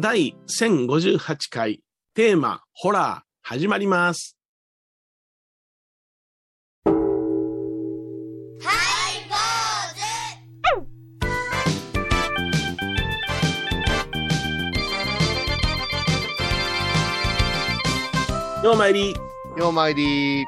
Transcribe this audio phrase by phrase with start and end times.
[0.00, 1.80] 第1058回
[2.14, 4.36] テーマホラー始まります。
[18.64, 19.14] ようまいり
[19.56, 20.46] ようまいり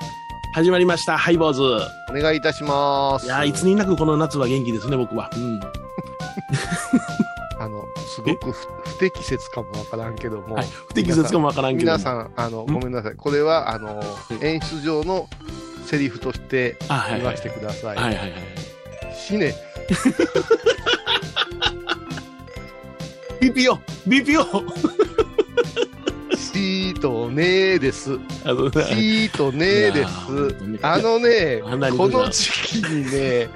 [0.53, 1.63] 始まりましたハイボーズ。
[2.11, 3.27] お願いいたします。
[3.27, 5.31] いやーいつになくこの夏は元気ですね僕は。
[5.37, 5.61] うん。
[7.61, 10.67] あの、すごく不不適切かもわからんけども、はい。
[10.89, 11.93] 不適切かもわからんけど。
[11.93, 13.15] 皆さん、あの、ごめんなさい。
[13.15, 14.03] これは、あの、
[14.41, 15.29] 演出上の
[15.85, 17.97] セリフとして言わせてください。
[17.97, 18.33] はいはいはい。
[19.15, 19.55] 死ね。
[23.41, 23.79] BPO!
[24.09, 24.96] BPO!
[26.97, 28.19] シートねーです。
[28.45, 30.81] あのシートねーです。
[30.83, 31.61] あのね
[31.95, 33.49] この時期にね、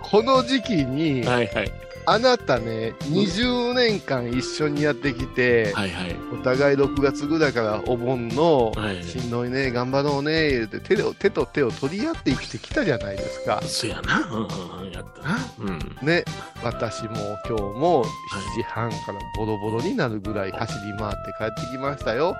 [0.00, 1.81] この時期に、はいはい。
[2.04, 6.16] あなたね、20年間一緒にやってきて、はいはい。
[6.32, 13.62] お互い6月ぐらいからお盆の、はいしんどいね、頑張ろうね、言うて手を手と手を取り合って生きてきたじゃないですか。
[13.62, 14.18] そやな。
[14.18, 14.90] うん。
[14.90, 15.38] やったな。
[15.60, 16.06] うん。
[16.06, 16.24] ね、
[16.64, 17.10] 私も
[17.48, 18.08] 今日も7
[18.56, 22.34] 時半からボロボロになるぐらい走り回って帰ってきましたよ。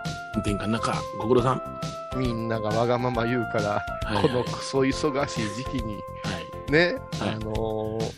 [0.44, 1.62] 天下の中、ご苦労さん。
[2.16, 6.00] みんながわがまま言うから、はいはいこのクソ忙しい時期に、は
[6.68, 6.72] い。
[6.72, 8.11] ね、はいあのー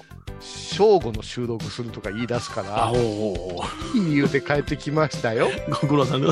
[0.74, 5.48] 正午の収録するとか言い出すかあ、ら、いい言うて帰ってきましたよ。
[5.68, 5.70] う。
[5.70, 6.28] ご苦労さんで。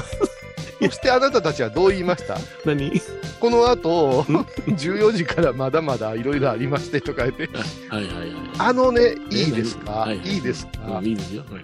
[0.85, 2.37] そしてあなたたちはどう言いました？
[2.65, 2.91] 何？
[3.39, 7.49] この後、14時からまだまだいろいろありましてとか言って、
[7.89, 8.33] はいはいはい。
[8.59, 11.45] あのね、いいですか、はいい、いですか、うんいいですよ。
[11.51, 11.63] はい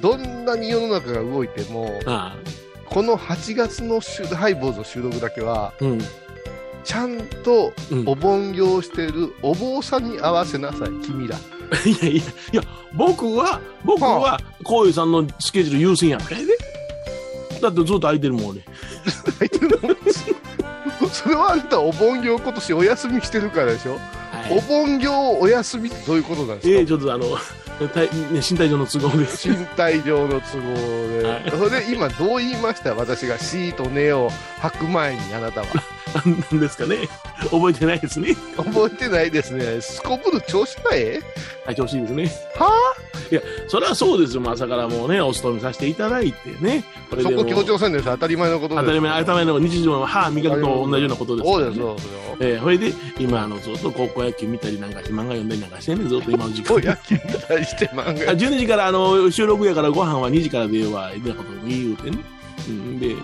[0.00, 2.36] どんなに世の中が動いても、あ
[2.86, 5.84] この8月の週ハイボーズの収録だけは、あ。
[5.84, 6.00] うん。
[6.84, 11.36] ちゃんとうんお盆行してるお坊さんに合わせなさい、君ら。
[11.84, 12.62] いやいや、いや、
[12.94, 16.18] 僕は、僕は、こういうさんのスケジュール優先や。
[16.18, 16.56] んかいで？
[17.60, 18.60] だってずっと空いてるもん、俺。
[21.12, 23.98] それはあんたお盆行今年お休みしてるからでしょ、は
[24.50, 24.58] い。
[24.58, 27.26] お盆行お休みってどういうことなんですか、ええちょっとあの、
[27.92, 29.26] 体ね身体上の都合で。
[29.26, 31.50] 身体上の都合で、はい。
[31.50, 32.94] それで今どう言いました？
[32.94, 34.30] 私がシーとネを
[34.60, 35.66] 吐く前にあなたは
[36.14, 37.08] なんですかね。
[37.50, 38.34] 覚えてないですね。
[38.56, 42.24] 覚えてないですねすこぶる調子がええはい、調子いいですね。
[42.56, 42.96] はあ？
[43.30, 44.42] いや、それはそうですよ。
[44.50, 46.84] 朝からもうね、お勤めさせていただいてね。
[47.10, 56.74] これでもこ強調せんです当たり前のことです当たり前、当たり前の日常の歯磨くと同じようなことですかそうですそうですよえー、それで、今、あの、ずっと高校野球見たりなんかして、漫画読んだりなんかしてね、ずっと今の時間。
[56.76, 62.18] お野球に対して漫あ画12時から、あの、収録やからご飯は2時からでは、でなこと言うてね。
[62.68, 63.16] うん、で、う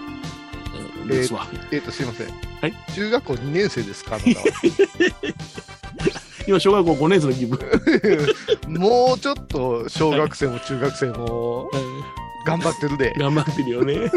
[1.04, 1.46] んですわ。
[1.70, 4.46] えっ、とすいませんはい中学校2年生ですかあなたは
[6.46, 7.58] 今、小学校5年生の気分。
[8.80, 12.04] もうちょっと小学生も中学生もうん
[12.44, 14.10] 頑張ってるで頑張ってるよね。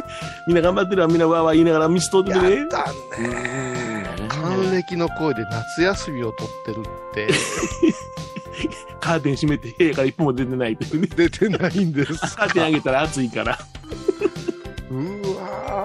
[0.47, 2.67] みんな頑張ってるわ、みんなわーわー言いながら道通っててねやっ。
[2.67, 7.33] たね還暦の声で夏休みを取ってるって
[9.00, 11.07] カーテン閉めて、部屋から一歩も出てないってね。
[11.16, 13.59] 出てないんですカーテン上げたら暑いから。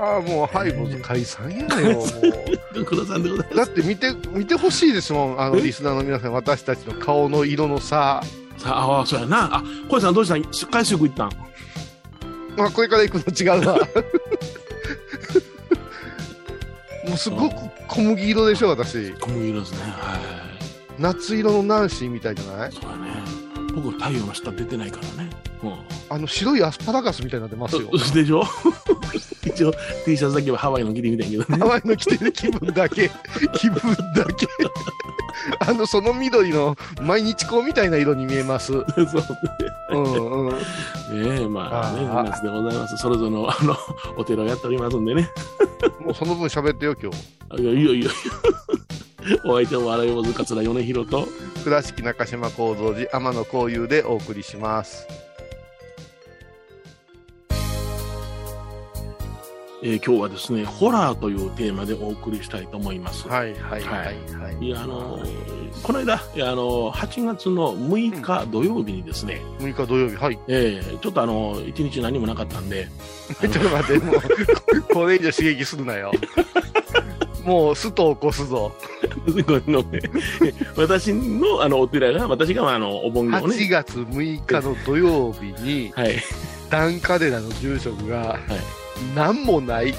[0.00, 2.06] うわーもうハイボーズ解散やよもう。
[3.56, 8.22] だって見て見てほしいですもんあのえリスナーの皆さん私たちの顔の色の差
[8.56, 9.56] さあ、ああ、そうやな。
[9.56, 10.34] あ、小井さんどうした？
[10.36, 11.30] ん海水浴行ったん？
[12.56, 13.74] まあこれから行くの違うわ
[17.08, 17.54] もうすごく
[17.88, 19.78] 小麦色でしょ私小麦色ですね。
[19.82, 20.20] はい。
[20.98, 22.72] 夏色のナンシーみたいじゃない？
[22.72, 23.39] そうやね。
[23.74, 25.30] 僕、太陽の下出てないからね。
[25.62, 25.74] うん。
[26.08, 28.42] あの白いアスパラガスみたいになってますようでしょ？
[29.46, 29.72] 一応
[30.04, 31.58] T シャツだけはハワイの着てみたいけどね。
[31.58, 33.10] ハワイの着てる気分だけ
[33.54, 33.76] 気分
[34.14, 34.46] だけ
[35.60, 38.86] あのその緑の毎日光みたいな色に見えますそう。
[39.92, 42.96] うんうんねえ、まあね、あでございます。
[42.98, 43.76] それぞれの、あの、
[44.16, 45.28] お寺をやっておりますんでね。
[46.00, 47.16] もうその分喋ってよ今日
[47.50, 48.10] あいやいやいや
[49.44, 51.28] お相手は笑い坊主桂米広と、
[51.64, 55.06] 倉敷中島幸三寺天野幸雄でお送りします。
[59.82, 63.26] えー今日はですね、ホラーというテーマでお送りしたいと思います。
[63.28, 64.64] はいはいはいはい。
[64.66, 64.68] い。
[64.68, 65.50] や、あのー
[65.82, 70.38] この間、あのー8月の6日土曜日にですね、6日土曜日はい。
[70.48, 72.88] えーちょっとあのー、1日何もなかったんで、
[73.40, 74.20] ちょっと待ってもう
[74.92, 76.12] これ以上刺激するなよ
[77.44, 78.72] もうストを起こすぞ
[79.26, 80.02] ごめんごめん
[80.76, 86.16] 私のあのお寺が、私があのお盆を8、月6日の土曜日にはい、
[86.68, 88.40] ダンカデラの住職がはい、
[89.14, 89.94] 何もないはい。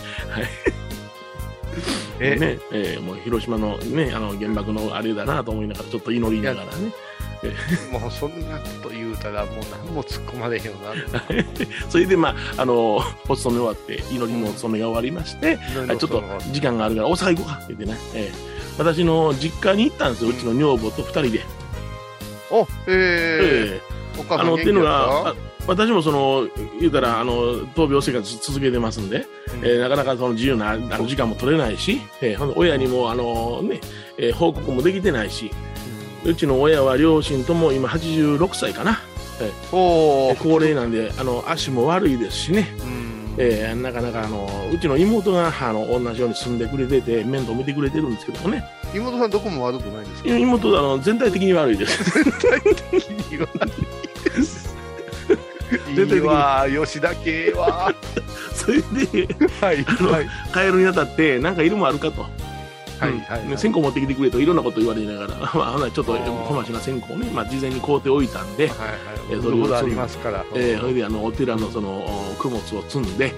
[2.22, 6.94] えね、えーもう広島のね、あの原爆のあれだなと思いながら、ちょっと祈りながらね。
[7.92, 10.94] もうそんなこと言うたら、もう何も突っ込まれへんよな。
[11.90, 21.42] それで、まあ、あの、お勤め終わって、祈りのお勤めが終わりまして、はいちょっと時間があるから大阪行こうかって言ってね、えー私の実家に行ったんですよ、うちの女房と二人で。
[22.50, 23.82] お、ええ。
[24.18, 25.36] ー、お母ーあの、っていうのさん元気だっ
[25.68, 26.48] 私もその、
[26.80, 29.28] 言うたら、あの、闘病生活続けてますんで、た
[29.63, 33.80] えーなかなかその自由なあの時間も取れないし、えー親にも、あのね、
[34.18, 35.52] えー報告もできてないし、
[36.25, 39.00] うちの親は両親とも今86歳かな。
[39.72, 40.36] おー。
[40.42, 42.68] 高齢なんで、あの、足も悪いですしね。
[42.80, 43.02] うん。
[43.38, 48.63] えーなかなかあのうちの妹があの同じように住んでくれてて面倒見てくれてるんですけどもね。
[48.94, 50.38] 妹さんどこも悪くないんですか？
[50.38, 52.19] 妹はあの全体的に悪いです。
[53.31, 54.11] いいわ絶対的
[55.92, 57.94] にいいわ吉田系は。
[58.54, 59.28] それで
[59.60, 60.28] はいのはい。
[60.54, 62.28] 帰るにあたって何かいるもんあるかと、は
[63.08, 63.20] いうん。
[63.22, 66.48] はい線香持ってきてくれといろんなこと言われながら、 まあ、ほなちょっとあー。
[66.48, 68.76] 小町な線香をね、まあ、事前に買うておいたんで、はい
[69.32, 69.44] えはい。
[69.44, 70.46] それほどありますから。
[70.56, 73.34] えーそれであのお寺のそのお供物を積んで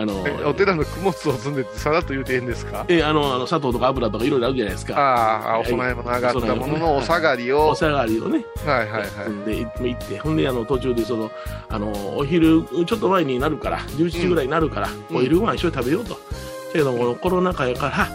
[0.00, 2.84] あのえお寺の供物を積んでさらっと言うてええんですか？
[2.88, 4.94] えーあのあの砂糖とか油とかいろいろあるじゃないですか。
[4.96, 7.70] ああ、お供え物上がったもののお下がりを。
[7.70, 8.44] お下がりをね。
[8.64, 9.44] はいはいはい。
[9.44, 9.56] で
[9.88, 11.30] 行って、ほんであの途中でその
[11.68, 15.16] あのお昼ちょっと前になるから、11時ぐらいになるから、うん。
[15.16, 16.10] お昼ご飯一緒に食べようと。
[16.14, 16.18] だ
[16.72, 18.08] けどもコロナ禍やから、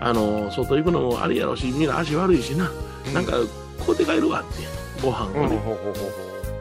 [0.00, 2.70] あの外行くのもあれやろし、みんな足悪いしな、
[3.14, 3.40] なんか買
[3.94, 4.64] うて帰るわって、
[5.02, 5.62] ご飯うん、をね。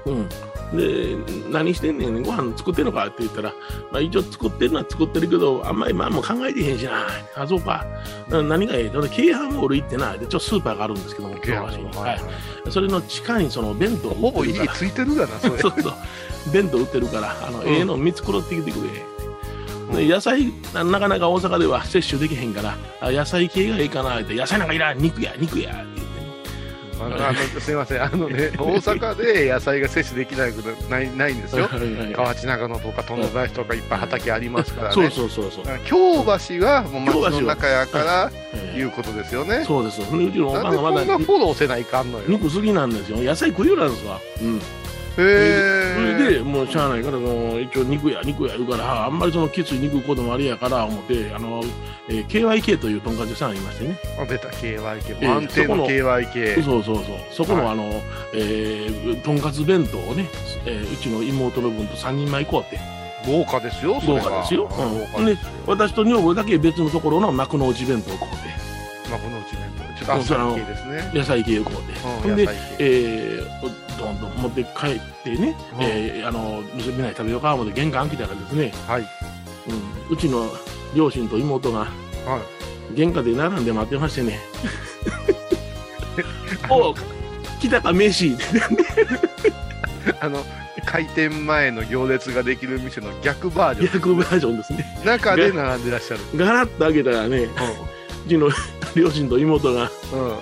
[0.06, 0.30] うん
[0.74, 1.16] で
[1.50, 3.54] 何してんねん、ご飯作ってんのかって言ったら、
[3.92, 7.86] まあ、一応作ってるのは作ってるけど、あんまりまあもう考えてへんしな、あ、そうか、
[8.30, 11.40] 何がええ、京阪モール行ってな、でちょっとスーパーがあるんですけども、う。
[11.42, 12.22] 京橋に、ははい
[12.68, 15.58] い、それの地下にその弁当ほぼ家ついてるがな、それ。
[15.60, 15.94] そうそう。
[16.54, 20.06] 弁当売ってるから、あの、うんええの見繕ってきてくれ。
[20.06, 26.09] で野菜な、なかなか大阪では摂取できへんから、あ野菜系がいいかなって、野菜なんかいらん、肉や、肉や、って。
[27.02, 31.70] あのすみません、あのね、大阪で野菜が摂取できないことないないんですよ。
[32.14, 34.94] 河内長野とか友達とかいっぱい畑ありますからね。
[34.94, 35.80] そうそうそうそう。
[35.86, 39.64] 京橋がもう町の中やからええいうことですよね。
[39.66, 40.04] そうです。
[40.04, 42.26] ほんでうちのおなんでこんなフォローせないかんのよ。
[42.28, 43.18] へ肉好きなんですよ。
[43.18, 44.20] 野菜食いようなんですわ。
[44.42, 44.62] うん。
[45.20, 46.18] そえ。
[46.20, 51.62] れで、もうしゃあないから、もう一応肉や、肉や言うから、ああんまりそのきつい肉食うこともありやから、思って、あの、
[52.10, 53.98] えー KYK というとんかつ屋さんありましてね。
[54.20, 57.06] あ出た KYK ええ満点の KYK そうそうそう。
[57.32, 57.74] そこの、はい。
[57.74, 57.84] あの、
[58.34, 60.28] えーとんかつ弁当をね、
[60.66, 62.80] えーうちの妹の分と3人前買うて、
[63.26, 64.68] 豪華ですよ豪華ですよ。
[64.68, 64.84] 豪
[65.20, 65.26] うん。
[65.26, 65.38] 華で
[65.68, 68.32] 私と女房だけ別のところの幕の内弁当を買う
[69.10, 69.84] まあこのうち弁当。
[70.00, 71.12] ちょっとあっさり系ですね。
[71.12, 72.62] て、野菜系を買うて、ほんで、うん野菜系。
[72.80, 75.84] えー、どんどん持って帰ってね、うん。
[75.84, 79.02] えーあの、みんなで食べようか思って玄関開けたらですね、はい。
[79.02, 80.50] うん、うちの
[80.96, 81.86] 両親と妹がは
[82.92, 82.96] い。
[82.96, 84.40] 玄関で並んで待ってましてね、
[86.70, 86.96] おう
[87.60, 88.34] 来たか飯。
[88.34, 88.44] っ て
[90.20, 90.44] あの
[90.86, 95.00] 開店前の行列ができる店の逆バージョ逆バージョンですね。
[95.04, 96.22] ン中で並んでらっしゃる。
[96.36, 97.48] ガラッと開けたらね、
[98.26, 98.50] うちの
[98.96, 100.38] 両親と妹がうんうんうん。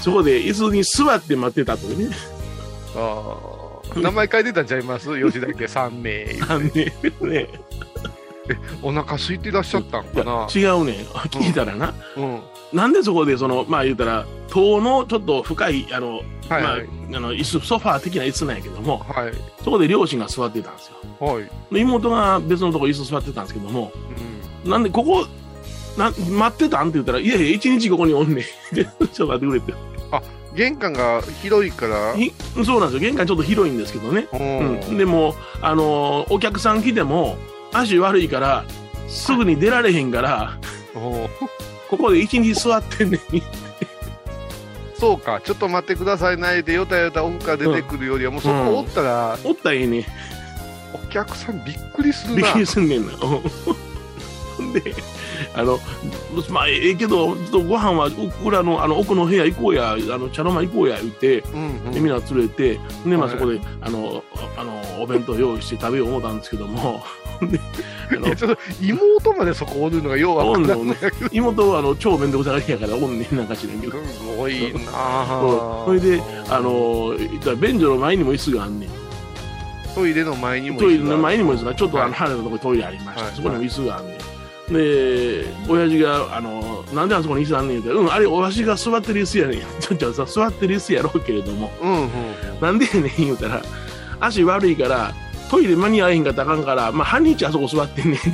[0.00, 2.16] そこで椅子に座って待ってたというね。
[2.96, 4.00] あー。
[4.02, 5.08] 名前書いてたんちゃいます？
[5.22, 6.92] 吉田家3名あのね。
[7.20, 7.48] ね
[8.82, 10.48] お腹空いてらっしゃったんかな？
[10.54, 11.04] 違うね。
[11.30, 12.40] 聞いたらな、うん。
[12.72, 16.88] なんでそこでそのまあ言うたら塔のちょっと深いあの、まあはいはい。
[17.14, 19.32] あの椅子ソファー的な椅子なんやけどもはい。
[19.64, 21.26] そこで両親が座ってたんですよ。
[21.26, 21.50] はい。
[21.72, 23.92] で妹が別のとこ椅子座ってたんですけども
[24.64, 24.70] うん。
[24.70, 25.26] なんでここ
[25.96, 28.74] な待ってたんって言ったらいやいや一日ここにおんねん。
[28.74, 29.74] で ちょっと待ってくれって
[30.56, 32.14] 玄関が広いから。
[32.16, 32.32] ひ
[32.64, 33.08] そうなんですよ。
[33.08, 34.26] 玄関ちょっと広いんですけどね。
[34.32, 34.40] うう
[34.90, 34.94] ん。
[34.94, 37.36] ん、でも、あのーお客さん来ても
[37.72, 38.64] 足悪いから
[39.08, 40.58] すぐに出られへんから
[40.94, 41.28] こ
[41.98, 43.20] こで一日座ってんねん。
[44.98, 45.40] そうか。
[45.44, 50.04] ちょっと待ってくださいないでよたよた奥から出てくるよりはもうそこおったらおったらええねん。
[50.94, 52.42] お客さんびっくりするな。
[52.42, 53.12] びっくりすんねんな。
[54.72, 54.94] で
[55.54, 55.78] あの
[56.50, 58.10] まあええけどちょっとご飯は
[58.44, 61.92] 裏のあの奥の部屋行こうやあの茶の間行こうや言ってうんうん。
[61.92, 62.80] でみんな連れてで、
[63.16, 63.30] まあ、はい。
[63.30, 64.22] そこであの
[64.56, 67.02] あのお弁当用意して食べよう思ったんですけども。
[68.36, 73.92] ちょっと妹までそこおるのがようわからんのやけど妹はあの超面倒くさがりやからおんねんなんか知らんけど。
[74.04, 78.90] すごいなそうあそれで、あの言ったら便所の前にも椅子があんねん。
[79.94, 82.12] トイレの前にもトイレの前にも椅子が、ちょっとあのはい。
[82.14, 83.32] 離れたところにトイレありまして、はい。
[83.34, 84.35] そこにも椅子があんねん。
[84.70, 89.60] で、親父が、あのなんであそこに椅子あんねんって言ったら、うん、あれ、おわしが座ってる椅子やねん。
[89.80, 92.08] ちょっとさ、座ってる椅子やろうけれども、うんうんうん
[92.60, 93.62] なんでやねん言うたら、
[94.20, 95.14] 足悪いから、
[95.50, 98.18] トイレ間に合えへんかったらあかんから、まあ、半日あそこ座ってんねん。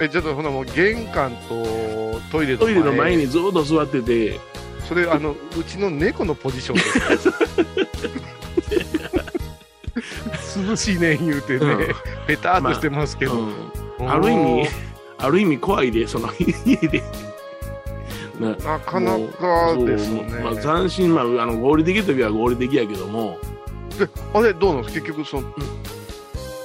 [0.00, 4.38] え、ちょっとほなもう玄関とトイレのトイレの前にずっと座ってて、
[4.86, 6.82] それ、あの、うちの猫のポジションで
[7.18, 7.32] す。
[10.68, 11.78] 涼しいねん言うてね、うん
[12.26, 13.32] ペターっとしてますけど。
[13.34, 13.54] うん
[14.00, 14.68] ある意味、
[15.18, 17.02] ある意味怖いで、その家で。
[18.38, 20.22] ななかなかですね。
[20.44, 23.38] まあ、斬新、まあ、あの合理的といえば合理的やけども、
[23.98, 25.42] であれ、どうなんです結局、その、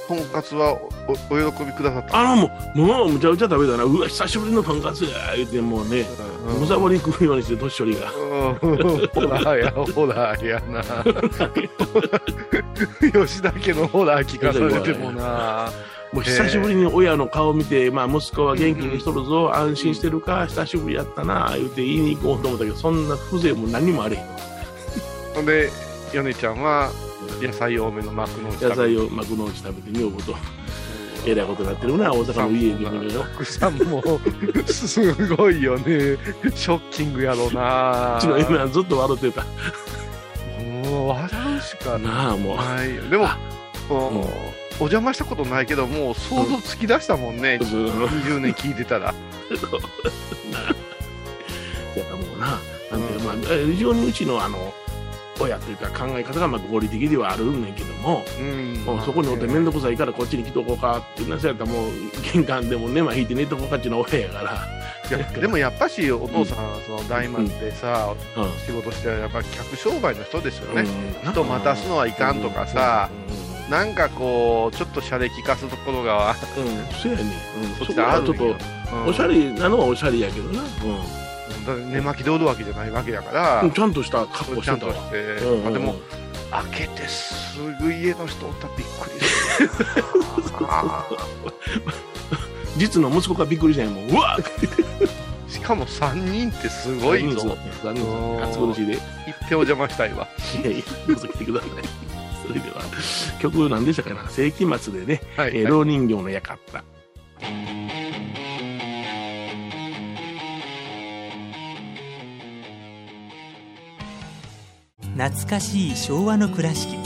[0.06, 0.74] とんかつは
[1.08, 6.06] おお喜びくださったあのもう、もうむちゃくちゃ食べたな、うわ、久しぶりのとんかつや言って、もうね、
[6.46, 8.12] うんむさぼり食うようにして、年寄りが。
[8.12, 10.84] うんホラーや、ホラーやな。
[13.26, 15.70] 吉田家のホラー聞かされてもな。
[16.14, 24.24] もう久しぶりに親の顔見て、まあ、息子は元気にしとるぞ、安心してるか、久しぶりやったな、言って言いに行こうと思ったけど、そんな風情も何もあれへん。
[25.34, 25.72] ほんで、
[26.12, 26.92] 米ちゃんは
[27.42, 30.36] 野菜多めの幕の内野菜を幕の内食べてみようと。
[31.26, 33.24] えらいことになってるな、大阪の家に行くのよ。
[33.34, 34.04] 奥さんも
[34.66, 35.84] すごいよね。
[36.54, 38.20] ショッキングやろうなう。
[38.20, 39.44] ちの今ずっと笑ってた。
[40.62, 42.56] もう笑うしかなあ、もう。
[42.56, 43.10] ない。
[43.10, 43.26] でも、
[43.88, 47.58] こううんお邪魔したことないけど、もう想像つき出したもんね。
[47.62, 49.14] そう20年聞いてたら。
[49.60, 49.80] そう。
[51.98, 52.58] やもうな、
[52.90, 54.74] なんていうか、まあ、え非常にうちのあの、
[55.40, 58.74] 親というか考え方がまあ合理的ではあるんねんけども、うん。
[58.84, 61.90] もうそこにおって面倒くさいからこっちに来とこうかってなそうやったらもう
[62.32, 64.68] 玄関でも根は引いて寝とこうかっていうのは親やから、
[65.40, 68.44] でもやっぱしお父さん、その大満ってさ、うん。
[68.64, 70.82] 仕事してやっぱ客商売の人ですよね、
[71.24, 71.32] うん。
[71.32, 73.08] 人待たすのはいかんとかさ、
[73.70, 77.24] なんかこうちょっとシャレ聞かすところが、うん、うん、そうやね、
[77.62, 78.56] うん、そっちそこはちょっと
[79.08, 84.94] おしゃれなのはおしゃれやけどな、だって寝巻きでおるわけじゃないわけやから、うん、ちゃんとした格好ちゃんしてたわ。
[84.94, 85.68] として、うんうん。
[85.68, 85.94] あでも
[86.50, 89.70] 開けてすぐ家の人おったらびっくりする。
[90.68, 91.06] あ
[92.76, 94.10] 実の息子がびっくりしたんやもん。
[94.10, 94.42] うわっ！
[94.42, 95.08] ー
[95.50, 97.56] しかも3人ってすごいぞ。
[97.82, 98.94] 残念暑苦しいで。
[98.94, 100.28] い一票邪魔したいわ。
[100.62, 102.13] やいやどうぞ来てください
[102.46, 102.82] それでは
[103.40, 104.28] 曲何でしたかな？
[104.28, 106.58] 世紀末でね、はい、えー老人形の館。
[115.16, 116.96] 懐かしい昭和の倉敷。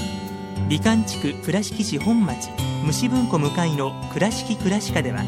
[0.69, 2.49] 美観地区倉敷市本町。
[2.85, 5.23] 虫文庫向かいの「倉敷倉歯科」では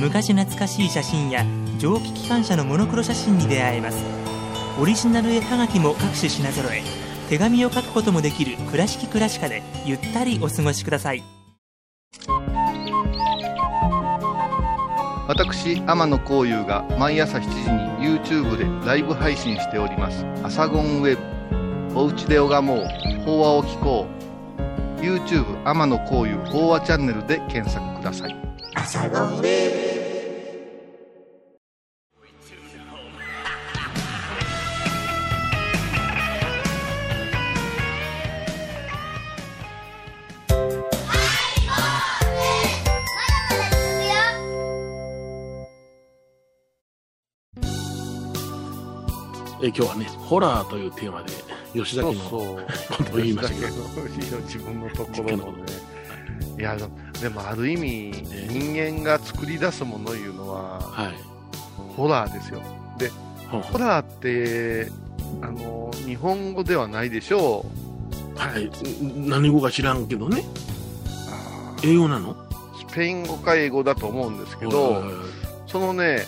[0.00, 1.44] 昔懐かしい写真や
[1.78, 3.98] 蒸気機関車のモノクロ写真に出会えます。
[4.80, 6.82] オリジナル絵はがきも各種品揃え
[7.28, 11.22] 手紙を書くこともできる「倉敷倉歯科」でゆったりお過ごしください。
[15.28, 17.48] 私天野幸雄が毎朝7時
[18.04, 21.18] に YouTube でライブ配信しております「アサゴンウェ
[21.92, 23.06] ブ」「おうちで拝もう。
[23.26, 28.36] 法話を聞こう」YouTube 天野幸雄法話チャンネルで検索ください
[49.66, 51.32] えー今日はねホラーというテーマで
[51.74, 52.56] 吉崎のそう
[52.96, 53.82] ことを言いましたけど。
[54.42, 55.62] 自分のところのね。
[56.58, 56.76] いや
[57.20, 58.12] でもある意味
[58.48, 61.14] 人間が作り出すものいうのははい。
[61.96, 62.62] ホラーですよ。
[63.50, 64.90] ほんほんホラーって
[65.42, 67.66] あの日本語ではないでしょ
[68.36, 68.38] う。
[68.38, 68.66] はい。
[69.04, 70.44] ん何語か知らんけどね。
[71.82, 72.36] 英語なの？
[72.88, 75.02] スペイン語か英語だと思うんですけど
[75.66, 76.24] そのね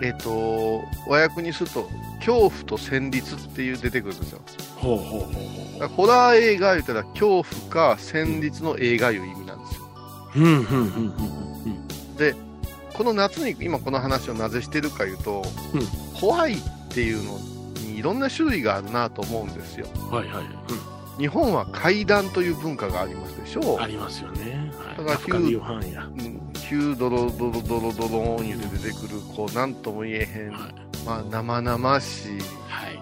[0.00, 1.88] えっ、と和訳にすると
[2.24, 4.40] 恐怖と戦慄っていう出てくるんですよ。
[4.76, 5.30] ほうほうほう
[5.78, 9.82] ほうホラー映画言ったら恐怖か戦慄の映画いう意味なんですよ。
[10.36, 11.52] うんうんうんうんうん
[12.94, 15.42] この夏に今この話をなぜしてるかいうと、
[15.74, 16.20] うん。
[16.20, 16.56] 怖いっ
[16.90, 17.38] ていうの
[17.80, 19.86] にいろんな種類があるなと思うんですよ。
[20.10, 20.44] はいはい、
[21.18, 23.78] 日本は怪談という文化がありますでしょう。
[23.78, 24.70] ん、ありますよね。
[24.78, 24.96] はい。
[24.98, 26.04] だからカフカリオハンや。
[26.04, 30.91] うん急ドロドロドロドローン言うて出てくるこうなんとも言えへん、はい。
[31.04, 33.00] まあ生々しいはい。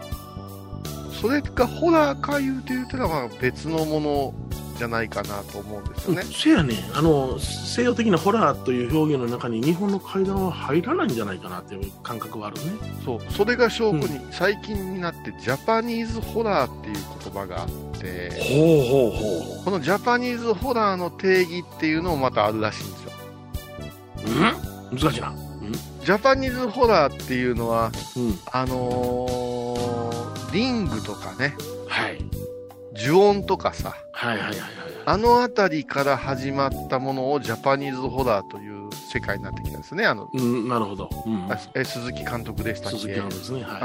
[1.21, 4.35] それがホラーか言うて言うたらまあ別のもの
[4.78, 12.62] じゃないかなと思うんですよね、せやねんあの西洋的なホラーという表現の中に日本の怪談は入らないんじゃないかなっていう感覚はあるね。
[13.04, 17.69] そうそれが証拠に、最近になってジャパニーズホラーっていう言葉があっ
[18.00, 19.11] てほうほう
[19.59, 23.11] ほこのジャパニーズホラーの定義っていうのもまたあるらしいんですよ
[24.25, 24.30] う。
[24.30, 24.99] うん？
[24.99, 25.35] 難しいな。
[26.04, 28.26] ジャパニーズホラーっていうのはうん。
[28.28, 28.38] うん。
[28.52, 31.54] あのーリングとかね
[31.88, 32.19] はい。
[32.97, 34.61] 呪音とかさはいはいはいはい。
[35.07, 40.07] あの辺りから始まったものをジャパニーズホラーという世界になってきたんですね。
[40.07, 41.09] あの、うん、なるほど。
[41.25, 41.50] うん。
[41.50, 42.99] あえ鈴木監督でしたっけ？
[42.99, 43.61] 鈴木さんですね。
[43.61, 43.80] うんうんはい。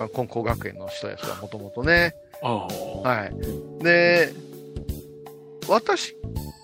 [0.00, 2.14] あ金光学園の人やつはもともとね。
[2.42, 2.66] あ
[3.04, 3.08] あ。
[3.08, 3.82] はい。
[3.82, 4.32] で、
[5.68, 6.16] 私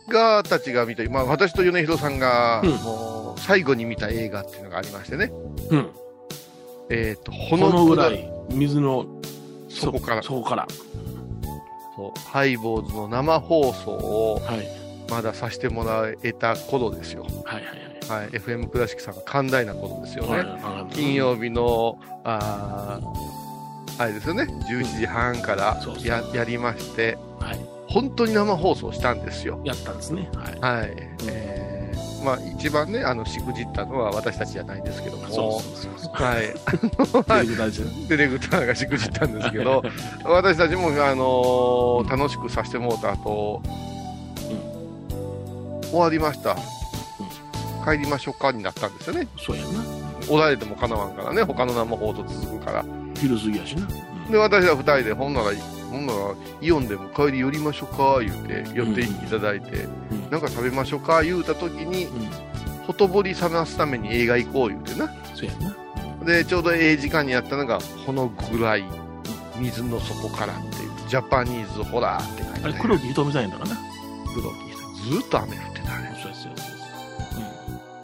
[0.09, 5.33] がたちが見た、まあ私と米広さんが、うんもう最後に見た映画っていうのがありましてね。
[5.71, 5.91] うん。
[6.91, 9.07] えっ、と、このぐらい、水の
[9.69, 10.67] そこからそこから。
[11.97, 14.87] そうハイボーズの生放送をはい。
[15.09, 17.23] まださせてもらえた頃ですよ。
[17.45, 18.29] はいはいはい。
[18.31, 20.31] FM 倉敷さんが寛大な頃ですよね。
[20.31, 20.41] はい。
[20.41, 21.15] はい金。
[21.15, 27.61] 曜日の、あーあれですよね、11時半からそうそうややりまして、はい。
[27.89, 29.61] 本当に生放送したんですよ。
[29.65, 30.29] やったんですね。
[30.35, 30.81] はい。
[30.81, 30.91] はい。
[31.29, 31.46] えー
[32.27, 36.13] まあ、一番ね、あの、しくじったのは私たちじゃないんですけども、そうそうそうそう。
[36.13, 36.43] はい。
[38.09, 39.81] ディレクターがしくじったんですけど、
[40.27, 43.63] 私たちも、あのー楽しくさせてもらった後、
[45.93, 46.57] 終わりました。
[47.89, 49.29] 帰りましょうかになったんですよね。
[49.39, 49.69] そうやな。
[50.29, 52.85] おられてもかなわんからね、他の生放送続くから。
[53.15, 53.87] 昼過ぎやしな。
[54.33, 55.53] で、私は二人で、ほんなら、
[55.91, 56.19] ほんなら、
[56.61, 62.29] イオンでも帰り寄りましょうか、言うて、寄っていただいて、うんなんか食べましょうか、言うた時に、うん。
[62.87, 65.09] ほとぼり冷ますために映画行こう言うてな。
[65.35, 65.53] そうや
[66.21, 66.25] な。
[66.25, 68.85] で、ちょうどええ時間にやったのが、このぐらい、
[69.59, 73.77] 水の底からっていう、ジャパニーズホラーって書いてあれ、黒木瞳さんやかな？
[74.35, 76.19] 黒木ずーっと雨降ってたね。
[76.21, 76.57] そうやそうや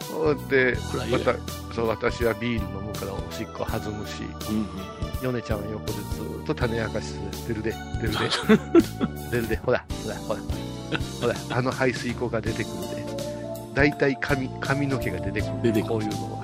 [0.01, 1.05] そうやって、そうや。
[1.05, 4.67] 暗いよまた、そう、私はビール飲むからおしっこ弾むし、うんうん
[5.23, 8.17] ヨネちゃんは横でずーっと種明かししてるで、出るで、
[9.31, 10.39] 出るで、ほら、ほら、ほら、
[11.21, 13.05] ほら、あの排水溝が出てくるで、
[13.73, 16.43] 大体髪髪の毛が出てくる出てくるこういうのは。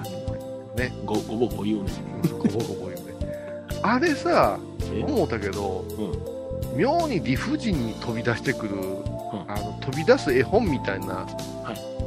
[0.77, 1.91] ね、ごごぼこ言うね。
[2.31, 3.79] ごぼごぼ言うね。
[3.83, 4.57] あれさ、
[4.93, 5.03] え？
[5.03, 5.85] 思ったけど、
[6.73, 6.77] うん。
[6.77, 8.75] 妙に理不尽に飛び出してくる、
[9.47, 11.27] あの飛び出す絵本みたいな、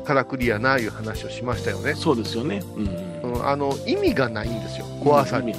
[0.04, 1.94] からくりやないう話をしましたよね。
[1.94, 2.62] そうですよね。
[2.76, 2.86] うん
[3.22, 3.32] うん。
[3.34, 5.54] うん、あの意味がないんですよ、怖さに。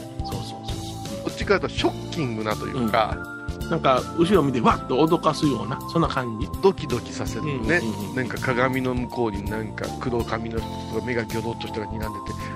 [1.37, 3.17] ちかというとショッキングなというか、
[3.59, 3.69] そう。
[3.69, 6.48] なんか、後ろ見て、わっと脅かすような、そんな感じ。
[6.61, 12.09] ドキドキさせるね、うんうんうんなんか鏡の向こうになんか黒髪の人とか目がギョドッとしたが睨んでて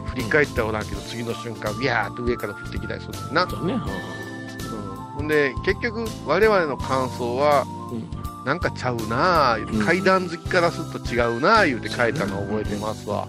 [0.05, 3.73] 振り返ったらおらんけど次の瞬間ビャーっと上から降ってきたりするな、そうね。
[3.73, 8.17] うん、ほんで結局我々の感想はうん。
[8.47, 13.27] なんかちゃうなあ、うん階段好きからすると違うなあ言うて書いたのを覚えてますわ、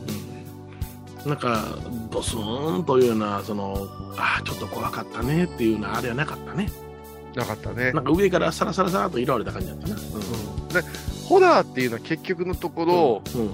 [1.25, 1.31] うん。
[1.31, 1.65] なんか、
[2.11, 6.71] ドスーンというような、その、ああ、ちょっと怖かったねっていうような、あれはなかったね。
[7.35, 9.95] なかったねなんか上からサラサラサラと色われた感じだったな。
[9.95, 10.83] うんで
[11.29, 13.51] ホラーっていうのは結局のところ、うん。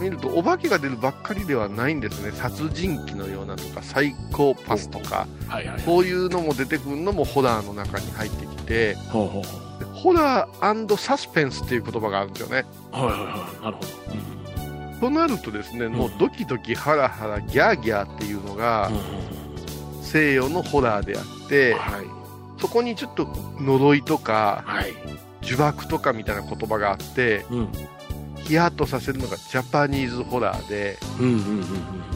[0.00, 5.82] 見るとお化けが出るばっかりではないんですね殺人鬼のようなとかサイコパスとかはいはい。
[5.82, 12.96] こういうのも出てくるのもホラーの中に入ってきてほうほうホラーサスペンスっていう言葉があるんですよねう。
[12.96, 13.26] はいはいは
[13.60, 13.64] い。
[13.64, 14.39] なるほど。
[15.00, 20.04] となるとですねもうドキドキハラハラギャーギャーっていうのがうん。
[20.04, 22.06] 西洋のホラーであってはい。
[22.60, 23.26] そこにちょっと
[23.60, 24.92] 呪いとかはい。
[25.42, 27.68] 呪縛とかみたいな言葉があってうん。
[28.44, 31.36] ヒヤッとさせるのがジャパニーズホラーでうんうんう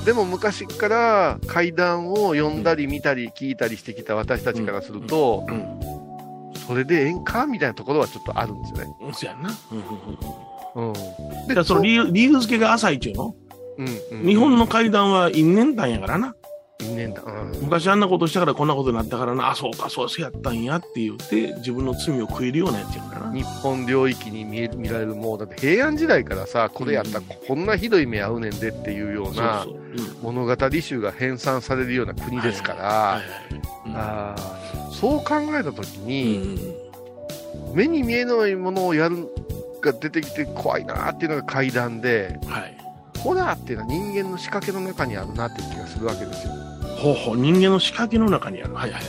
[0.00, 5.54] んでも昔から怪談を読んだり見たり聞いたりしてきた私たちからすると、うん。
[5.54, 6.54] うん。
[6.66, 8.68] それでええんかみたいなところはちょっとあるんで
[9.14, 9.48] すよね。
[10.76, 10.92] うん。
[10.94, 11.22] そうやんな。
[11.22, 11.40] うんうんうん。
[11.40, 11.48] うん。
[11.48, 13.34] だからその理由、理由付けが浅いっちゅうの
[13.76, 13.88] うん
[14.20, 16.34] うん日本の階段は因縁なんやからな。
[16.80, 17.22] 因縁だ。
[17.22, 17.52] うん。
[17.62, 23.32] 昔あんなことしたからこんなことになったからな、あ、そうか、そうやったんやって言って、自分の罪を食えるようなやつやからな。
[23.32, 29.66] 日本領域に見え見られるもうだって平安時代からさこれやったらこんなひどい目合うねんでっていうような。
[30.22, 33.20] 物語集が編纂されるような国ですから、
[34.92, 36.74] そう考えた時うんに、
[37.74, 39.28] 目に見えないものをやる
[39.84, 42.50] が出てきて怖いなっていうのが怪談でうん。
[42.50, 42.76] はい。
[43.18, 46.52] ホラーっていうのは人間の仕掛けの中にあるなっていう気がするわけですよ。
[46.98, 48.74] ほうほう、人間の仕掛けの中にある。
[48.74, 49.02] はいはい。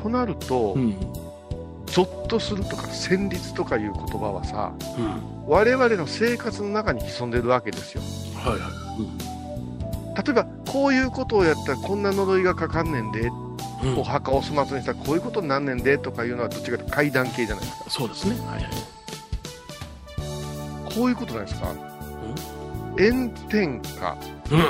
[0.00, 0.82] となると、うん。
[0.82, 0.96] うん。
[1.86, 5.48] ゾッとするとか戦慄とかいう言葉はさうん。
[5.48, 8.02] 我々の生活の中に潜んでるわけですよ。
[8.36, 10.22] はいはい。
[10.22, 13.48] 例えばこういうことをやったらこんな呪いがかかんねんで、うん。
[13.82, 17.90] うんお墓を粗末にしたらこういうことになんねんでとかいうのはどっちかというと怪談系じゃないですか。
[17.90, 18.36] そうですね。
[18.46, 18.97] はいはい。
[20.98, 21.68] こういうことないですか？
[22.98, 24.16] 炎天下
[24.50, 24.60] うん。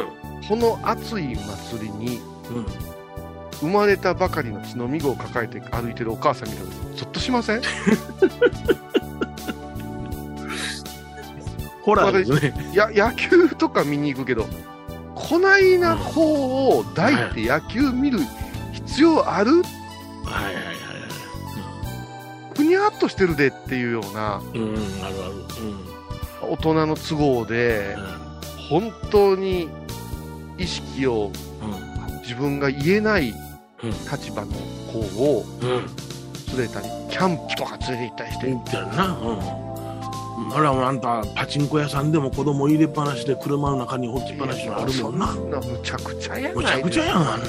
[0.46, 2.18] この暑い祭りに
[2.50, 2.66] うん。
[3.60, 7.62] 生まれたばかりの血のみ子を抱えて歩いてるお母さん見たらゾッとしません？
[11.82, 12.54] ホラーですね。
[12.74, 14.46] や野球とか見に行くけど
[15.14, 18.20] こないな方を抱いて野球見る
[18.72, 19.62] 必要ある？
[20.24, 20.74] はいはいはい
[22.56, 24.58] ふにゃっとしてるでっていうようなはい。
[24.58, 25.34] うん、あるある。
[26.42, 28.28] 大人の都合でうん。
[28.68, 29.68] 本当に
[30.58, 31.30] 意識を
[31.62, 33.34] うん自分が言えない
[33.82, 34.52] うん立場の
[34.92, 35.86] 子をうん。
[36.56, 38.46] 連れたり、キャンプとか連れて行ったりして、
[40.54, 45.26] あらあんたパチンコ屋さんでも子供入れっぱなしで車の中に放置っぱなしのあるもんな。
[45.34, 47.40] むちゃくちゃやないむちゃくちゃやんあん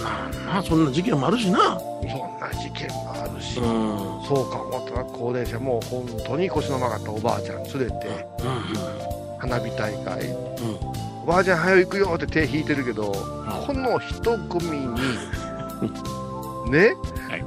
[0.45, 1.80] ななそんな事件もあるしな。
[1.80, 8.28] そんな事件もあるし、うんうんそうか思ったら高齢者も本当に腰の曲がったおばあちゃん連れて
[9.39, 10.28] 花火大会。
[10.28, 14.88] うんおばあちゃん早く行くよって手引いてるけど、この一組に
[16.71, 16.95] ね、
[17.30, 17.43] はい。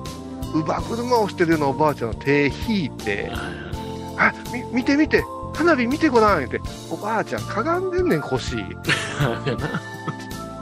[0.53, 3.33] 乳母車をしてるようなおばあちゃんの手引いて
[4.17, 6.61] 「あみ見て見て花火見てごらん」って。
[6.91, 8.57] おばあちゃんかがんでんねん腰。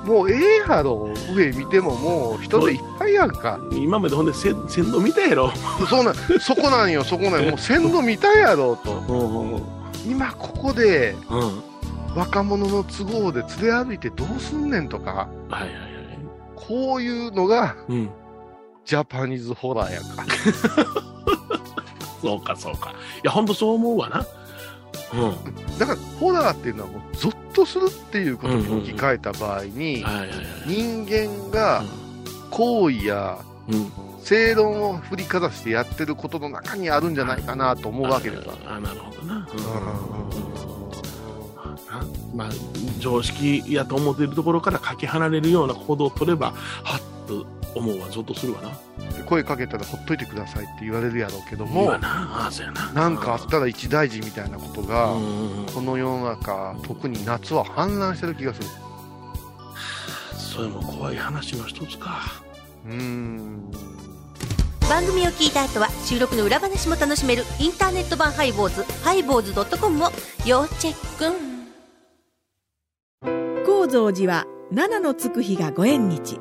[0.04, 3.58] もうええやろ上見てももう人でいっぱいやんか。
[3.72, 5.52] 今までほんでせ線路見たやろ。
[5.88, 7.50] そうなん そこなんよそこなんよ。
[7.50, 9.60] もう線路見たやろと。
[10.06, 11.62] 今ここでうん。
[12.16, 15.12] 若者の都合で連れ歩いてどうすんねんとか。
[15.12, 15.70] はいはいはい。
[16.56, 18.10] こういうのがうん。
[18.84, 20.24] ジャパニーズホラーやんか
[22.20, 22.90] そうかそうか。
[22.90, 24.26] いやほんとそう思うわな。
[25.12, 25.78] うん。
[25.78, 30.04] だからホラーっていうのはもうゾッとするっていうことに置き換えた場合に、
[30.66, 31.82] 人間が
[32.50, 33.92] 行為やうん。
[34.22, 38.54] 正論を振りかざしてやってることの中にあるんじゃないかなと思うわけですわ。
[38.66, 39.44] ああなるほどな、うん。
[41.88, 42.04] あ
[42.34, 42.50] まあ
[42.98, 46.52] 常識やと思っているところからかけ離れるような行動を取れば
[46.84, 48.70] はっと思うわゾッとするわな。
[49.26, 52.44] 声かけたらほっといてくださいって言われるやろうけどもわ、な。
[52.44, 52.92] ああそうやな。
[52.92, 55.14] なんかあったら一大事みたいなことが、
[55.74, 58.66] この世の中、特に夏は氾濫してる気がする。
[60.36, 62.42] それも怖い話の一つか。
[62.86, 63.70] うーん。
[64.88, 70.10] 番組を聞いた後は収録の裏話も楽しめるインターネット版ハイボーズハイボーズドットコムを
[70.44, 71.26] 要チェック。
[73.64, 76.40] 高蔵寺は七のつく日がご縁日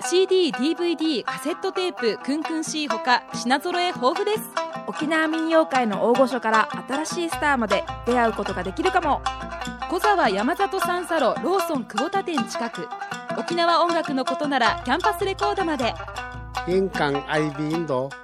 [0.00, 4.42] CD、DVD、カセットテープ、クンクン C ほか品揃え豊富です。
[4.86, 9.22] 沖縄民謡界の大御所から新しいスターまで出会うことができるかも。
[9.90, 12.88] 小沢山里三佐路ローソン久保田店近く。
[13.38, 15.94] 沖縄音楽のことならキャンパスレコードまで。
[16.66, 18.23] 印港 IB 印度え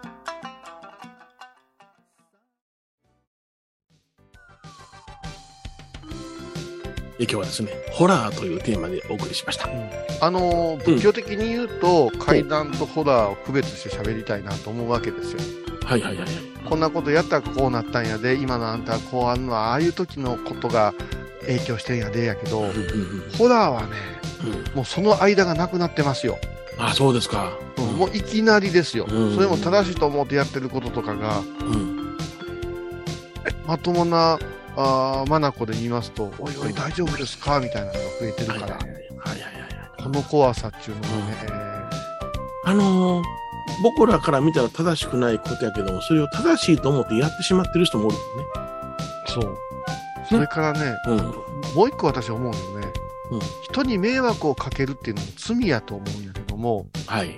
[7.25, 9.69] 今日はですねホラーというテーマでお送りしました。
[10.23, 15.41] あのー、仏教的に言うと、怪談とホラーを区別して喋りたいなと思うわけですよ。
[15.85, 16.31] はいはいはいはい。
[16.65, 20.95] こんなことやったらこうなったんやで、今のあんたはこうあるのは、ああいう時のことが
[21.41, 23.89] 影響してんやでやけど、うんうんうんホラーはね、
[24.45, 24.77] うん。
[24.77, 26.39] もうその間がなくなってますよ。
[26.79, 27.53] あそうですか。
[27.97, 29.07] もういきなりですよ。
[29.09, 29.35] うん。
[29.35, 31.43] それも正しいと思ってやってることとかが、う
[31.77, 32.17] ん。
[33.67, 34.39] まともな、
[34.77, 37.61] あーマナコで言いますと、おいおい大丈夫ですか？
[37.61, 38.79] みたいなのが増えてるから
[40.03, 41.37] この怖さっていうのはね、
[42.65, 43.25] あのー
[43.83, 48.21] 僕らから見たら正しくないことやけども、それを正しいと思ってやってしまってる人もおるよ
[49.27, 49.59] そう。
[50.29, 50.97] それからね、ね。
[51.07, 51.17] うん。
[51.75, 52.89] もう一個私思うよね、
[53.31, 57.37] うん人に迷惑をかけるっていうのも罪やと思うんやけども、はい。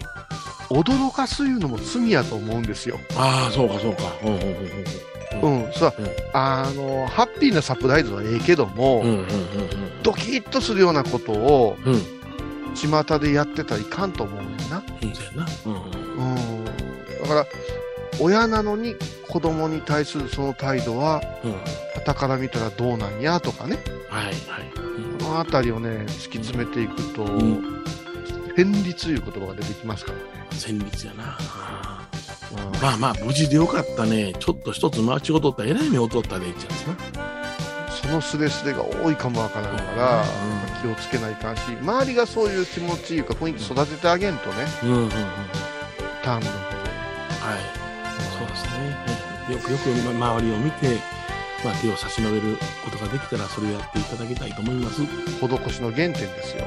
[0.70, 2.98] 驚かすいうのも罪やと思うんですよ。
[3.14, 4.02] ああ、そうかそうか。
[4.24, 4.66] うんうんうんうん、
[5.72, 9.06] さ、うんあの、ハッピーなサプライズはええけども、うん。
[9.06, 11.94] うんうんうんドキッとするようなことを、うん。
[11.94, 12.02] うん。
[12.74, 14.82] 巷でやってたらいかんと思うねんな。
[15.00, 15.14] うん。
[15.14, 15.46] そうやな。
[15.66, 15.74] うん。
[15.74, 16.64] うん。
[16.64, 17.46] だから、
[18.18, 18.96] 親なのに
[19.28, 21.54] 子供に対するその態度は、うん。
[22.04, 24.34] 傍から見たらどうなんやとかね、はいはい。
[25.22, 27.84] このあたりをね、突き詰めていくと、ん
[28.56, 30.24] 戦慄いう言葉が出てきますからね。
[30.50, 32.01] 戦慄やな。
[32.80, 34.32] まあまあ、無事でよかったね。
[34.38, 36.96] ちょっと一つ間違うとったら、えらい目を取ったで、いっちゃうんですな。
[38.02, 40.24] そのスレスレが多いかもわからんから、
[40.80, 45.08] 気をつけないかんし、周りがそういう気持ちいうか雰囲気育ててあげんとね、うんうんうん。
[45.08, 45.18] はい。
[46.22, 46.46] ターンの
[48.38, 48.96] そうですね。
[49.50, 49.88] えよくよく
[50.18, 50.98] ま周りを見て、
[51.64, 55.00] まあ、手を差し伸べることができたら、それをやっていただきたいと思います。
[55.00, 55.08] ね。
[55.40, 56.64] 方、施しの原点ですよ。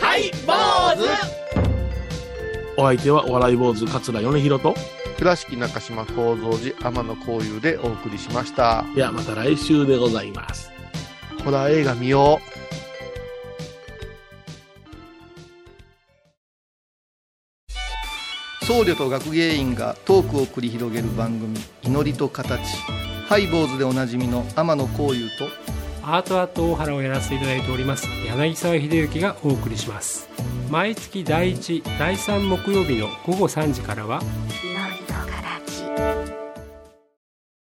[0.00, 1.43] はい坊
[2.76, 4.74] お相手はお笑い坊主桂米宏と、
[5.16, 8.84] 倉敷中島幸三寺天野幸雄でお送りしました。
[8.96, 10.72] いや、また来週でございます。
[11.44, 12.54] ホラー映画見よう。
[18.64, 22.62] 僧侶と学芸員がトークを繰り広げる番組「祈りと形」
[23.28, 25.48] ハイ坊主でおなじみの天野幸雄と
[26.02, 30.30] アートアート大原をやらせていただいております柳沢秀幸がお送りします
[30.70, 34.20] 毎月第1第3木曜日の午後3時からは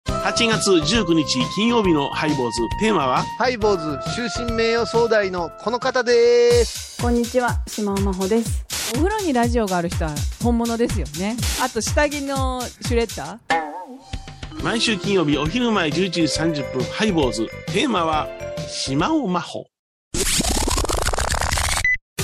[0.07, 2.61] 8月19日金曜日のハイボーズ。
[2.81, 3.23] テーマは？
[3.39, 7.03] ハイボーズ終身名誉総代のこの方です。
[7.03, 8.65] こんにちは島尾真帆です。
[8.95, 11.37] お風呂にラジオがある人は本物ですよね。
[11.63, 14.63] あと下着のシュレッダー。
[14.63, 17.49] 毎週金曜日お昼前11時30分ハイボーズ。
[17.73, 18.29] テーマは
[18.69, 19.67] 島尾真帆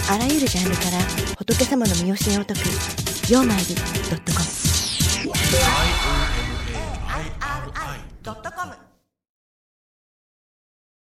[0.08, 0.90] あらゆるジャンルから
[1.36, 2.60] 仏様の身教えを解く
[3.28, 3.80] 「曜マイルド
[4.16, 4.44] ットコム」
[8.22, 8.85] 「IRI.com